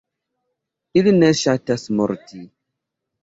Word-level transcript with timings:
Ili 1.01 1.13
ne 1.17 1.29
ŝatas 1.41 1.85
morti. 1.99 2.41